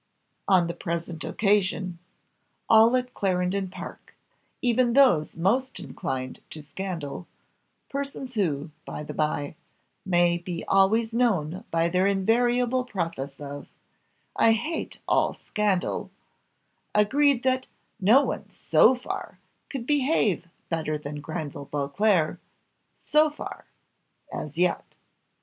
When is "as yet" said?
24.33-24.95